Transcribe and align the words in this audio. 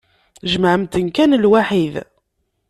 Jemɛemt-ten 0.51 1.07
kan 1.15 1.31
lwaḥid. 1.43 1.95